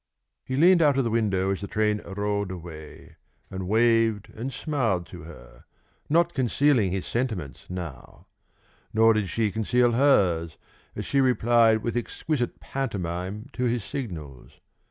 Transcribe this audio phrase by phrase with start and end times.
[0.43, 3.17] He leaned out of the window as the train rolled away,
[3.51, 5.65] and waved and smiled to her,
[6.09, 8.25] not concealing his sentiments now;
[8.93, 10.57] nor did she conceal hers
[10.95, 14.53] as she replied with exquisite pantomime to his signals.